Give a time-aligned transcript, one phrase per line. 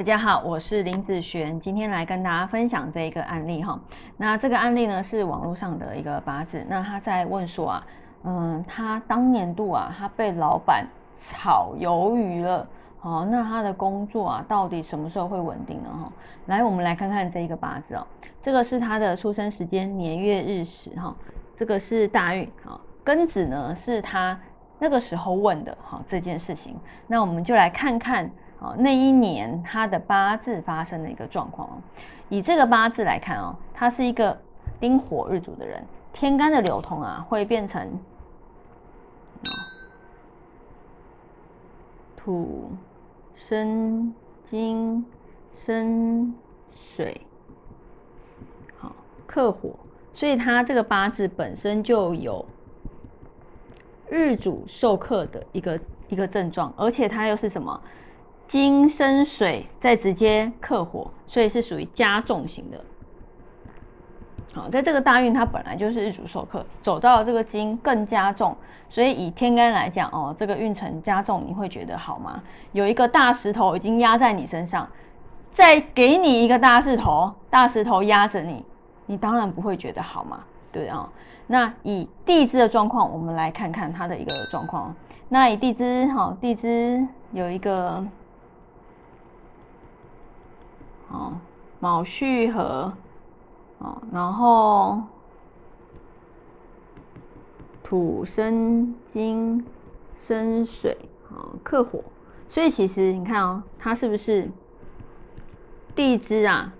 [0.00, 3.78] 大家好，我是林子璇，今天来跟大家分享这一个案例哈。
[4.16, 7.86] 那这个案例呢是网络上的一个八字，那他在问说啊，
[8.24, 10.86] 嗯，他当年度啊，他被老板
[11.20, 12.66] 炒鱿鱼了，
[12.98, 15.90] 好，那他的工作啊，到底什么时候会稳定呢？
[15.90, 16.10] 哈，
[16.46, 18.06] 来，我们来看看这一个八字哦，
[18.40, 21.14] 这个是他的出生时间年月日时哈，
[21.54, 24.40] 这个是大运哈，庚子呢是他
[24.78, 26.74] 那个时候问的哈这件事情，
[27.06, 28.30] 那我们就来看看。
[28.60, 31.72] 哦，那一年他的八字发生的一个状况哦，
[32.28, 34.38] 以这个八字来看哦，他是一个
[34.78, 37.90] 丁火日主的人，天干的流通啊，会变成
[42.14, 42.70] 土
[43.34, 45.04] 生金
[45.50, 46.34] 生
[46.70, 47.18] 水，
[48.78, 48.94] 好
[49.26, 49.70] 克火，
[50.12, 52.44] 所以他这个八字本身就有
[54.10, 57.80] 日主受克的一个一个症状，而且他又是什么？
[58.50, 62.84] 金生水，再直接克火，所以是属于加重型的。
[64.52, 68.56] 好，在这个大运，它本来就是日主受克，走到这个金更加重，
[68.88, 72.42] 所以以天干来讲，哦，这个运程加重，你会觉得好吗？
[72.72, 74.88] 有一个大石头已经压在你身上，
[75.52, 78.64] 再给你一个大石头，大石头压着你，
[79.06, 80.40] 你当然不会觉得好吗，
[80.72, 81.08] 对啊。
[81.46, 84.92] 那以地支的状况，我们来看看它的一个状况。
[85.28, 88.04] 那以地支，好，地支有一个。
[91.10, 91.32] 哦，
[91.80, 92.92] 卯戌合，
[93.78, 95.02] 哦，然后
[97.82, 99.64] 土生金
[100.16, 100.96] 生水，
[101.30, 102.02] 哦，克火，
[102.48, 104.48] 所以其实你看哦，它是不是
[105.94, 106.72] 地支啊？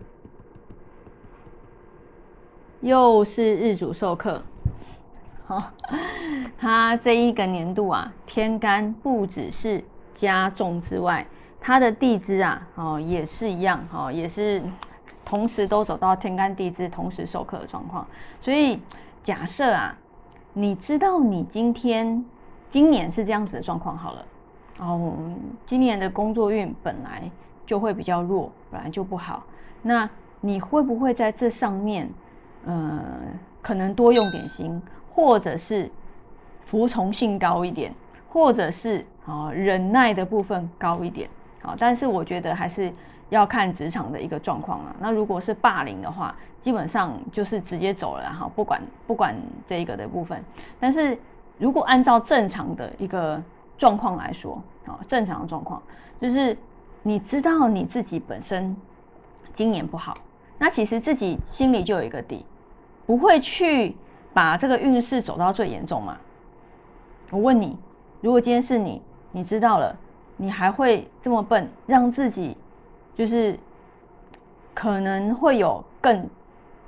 [2.81, 4.41] 又是日主受克，
[5.47, 5.72] 好，
[6.56, 9.84] 它这一个年度啊，天干不只是
[10.15, 11.27] 加重之外。
[11.61, 14.62] 它的地支啊，哦，也是一样，哦，也是
[15.25, 18.06] 同时都走到天干地支同时授课的状况。
[18.41, 18.81] 所以
[19.22, 19.94] 假设啊，
[20.54, 22.25] 你知道你今天
[22.70, 24.25] 今年是这样子的状况好了，
[24.78, 25.15] 哦，
[25.66, 27.31] 今年的工作运本来
[27.66, 29.44] 就会比较弱，本来就不好。
[29.82, 30.09] 那
[30.41, 32.10] 你会不会在这上面，
[32.65, 33.03] 呃，
[33.60, 34.81] 可能多用点心，
[35.12, 35.91] 或者是
[36.65, 37.94] 服从性高一点，
[38.31, 41.28] 或者是啊忍耐的部分高一点？
[41.62, 42.93] 好，但是我觉得还是
[43.28, 44.97] 要看职场的一个状况啊。
[44.98, 50.43] 那如果是霸凌的话，基本上就是直接走了哈，不管不管这一个的部分。
[50.78, 51.19] 但是
[51.59, 53.43] 如果按照正常的一个
[53.76, 55.82] 状况来说，啊，正常的状况
[56.20, 56.56] 就是
[57.03, 58.75] 你知道你自己本身
[59.53, 60.16] 今年不好，
[60.59, 62.47] 那其实自己心里就有一个底，
[63.06, 63.94] 不会去
[64.32, 66.16] 把这个运势走到最严重嘛。
[67.31, 67.78] 我问你，
[68.22, 69.94] 如果今天是你，你知道了。
[70.43, 72.56] 你还会这么笨，让自己
[73.15, 73.59] 就是
[74.73, 76.27] 可能会有更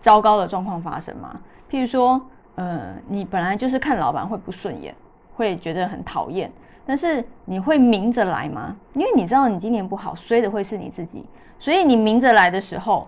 [0.01, 1.39] 糟糕的状况发生吗？
[1.71, 2.19] 譬如说，
[2.55, 4.95] 呃，你本来就是看老板会不顺眼，
[5.37, 6.51] 会觉得很讨厌，
[6.87, 8.75] 但是你会明着来吗？
[8.95, 11.27] 因为你知道你今年不好，衰的会是你自己，
[11.59, 13.07] 所以你明着来的时候，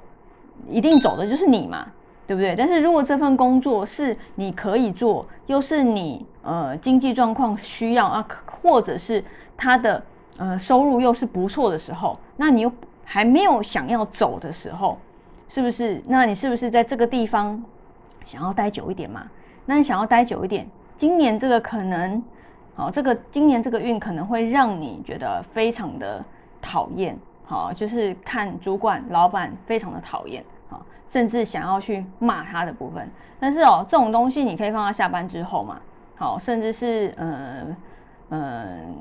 [0.68, 1.86] 一定走的就是你嘛，
[2.26, 2.54] 对不对？
[2.54, 8.28] 但是如果这份工作是你可以做，又是你呃经济状况需要啊，
[8.60, 9.24] 或者是
[9.56, 10.02] 他的。
[10.38, 12.72] 呃，收入又是不错的时候，那你又
[13.04, 14.98] 还没有想要走的时候，
[15.48, 16.02] 是不是？
[16.06, 17.62] 那你是不是在这个地方
[18.24, 19.26] 想要待久一点嘛？
[19.66, 22.22] 那你想要待久一点，今年这个可能，
[22.74, 26.24] 好，这个今年这个运可能会让你觉得非常的
[26.60, 27.16] 讨厌，
[27.46, 33.08] 好，就是看主管、老板非常的讨厌，好，甚至想要去骂他的部分。
[33.38, 35.80] 但是哦，这种东西你可以放到下班之后嘛，
[36.16, 37.76] 好，甚至是嗯
[38.30, 38.94] 嗯。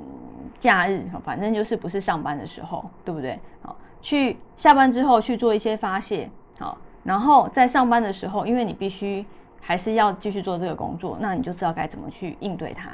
[0.59, 3.37] 假日，反正就是不是上班的时候，对不对？
[3.63, 9.25] 好，去下班之后去做一些发泄，好，然后在上班的时候，因为你必须
[9.59, 12.91] 还是要继续做这个工作，那你就知道该怎么去应对它，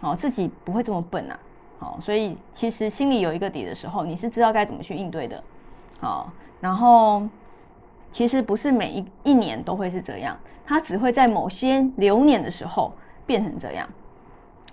[0.00, 1.38] 好，自己不会这么笨啊，
[1.78, 5.42] 好，所以其实心里有一个底的时候，你是知道该怎么去应对的，
[6.00, 7.22] 好，然后
[8.10, 12.90] 其实不是每一一年都会是这样，它只会在某些流年的时候
[13.26, 13.86] 变成这样。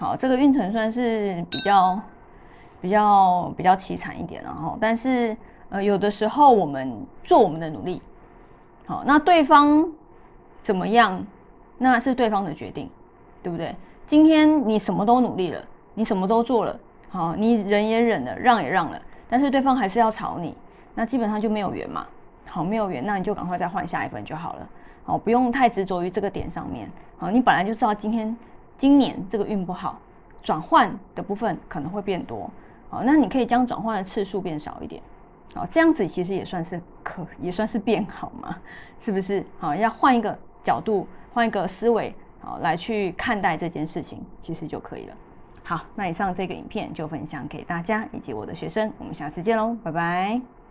[0.04, 1.98] 好，这个运程算是比较
[2.82, 5.36] 比较比较凄惨一点，然后，但是
[5.70, 8.02] 呃，有的时候我们做我们的努力，
[8.86, 9.90] 好，那对方
[10.62, 11.26] 怎么样，
[11.78, 12.90] 那是对方的决定，
[13.42, 13.74] 对不对？
[14.06, 15.64] 今天你什么都努力了，
[15.94, 16.78] 你什么都做了，
[17.10, 20.54] 好，你忍也忍了，让也让了，但是对方还是要吵你，
[20.94, 22.06] 那基本上就没有缘嘛，
[22.46, 24.70] 好，没有缘，那你就赶快再换下一份就好了，
[25.06, 28.36] 好，不用太执着于这个点上面，好，你本来就知道今天。
[28.84, 29.98] 今年这个运不好，
[30.42, 32.52] 转换的部分可能会变多，
[32.90, 35.02] 好，那你可以将转换的次数变少一点，
[35.56, 38.58] 好，这样子其实也算是可，也算是变好嘛，
[39.00, 39.42] 是不是？
[39.58, 45.16] 好，要换一个角度，换一个思维，好来去看待这件事情，其实就可以了。
[45.64, 50.63] 好，那以上这个影片就分享给大家以及我的学生，我们下次见喽，拜拜。